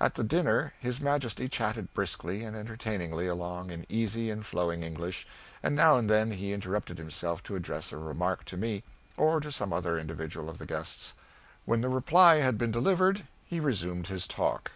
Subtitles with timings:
[0.00, 5.28] At the dinner his Majesty chatted briskly and entertainingly along in easy and flowing English,
[5.62, 8.82] and now and then he interrupted himself to address a remark to me,
[9.16, 11.14] or to some other individual of the guests.
[11.66, 14.72] When the reply had been delivered, he resumed his talk.